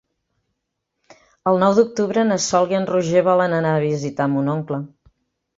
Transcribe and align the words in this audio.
El 1.51 1.59
nou 1.65 1.75
d'octubre 1.81 2.25
na 2.29 2.37
Sol 2.47 2.73
i 2.75 2.79
en 2.79 2.89
Roger 2.95 3.23
volen 3.31 3.57
anar 3.59 3.75
a 3.77 3.85
visitar 3.87 4.31
mon 4.35 4.55
oncle. 4.59 4.85